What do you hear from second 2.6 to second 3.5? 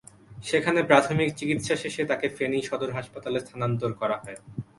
সদর হাসপাতালে